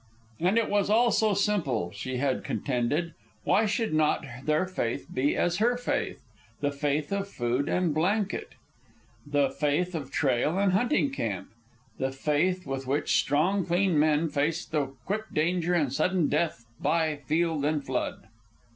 [0.39, 3.13] And it was all so simple, she had contended;
[3.43, 6.23] why should not their faith be as her faith
[6.59, 8.53] the faith of food and blanket?
[9.27, 11.49] The faith of trail and hunting camp?
[11.99, 17.17] The faith with which strong clean men faced the quick danger and sudden death by
[17.17, 18.27] field and flood?